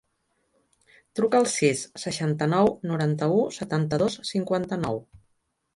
[1.19, 5.03] Truca al sis, seixanta-nou, noranta-u, setanta-dos, cinquanta-nou.